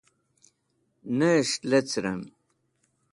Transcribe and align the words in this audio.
Nes̃h 1.17 1.55
lecrẽm. 1.69 2.21